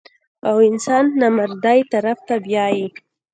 [0.49, 2.85] او انسان نامردۍ طرف ته بيائي-